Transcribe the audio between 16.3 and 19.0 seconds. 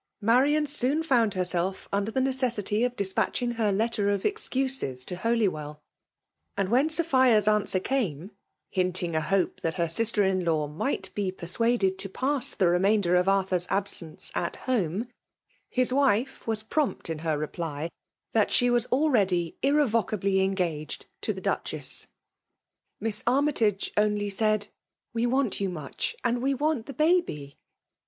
was prompt in her reply that she was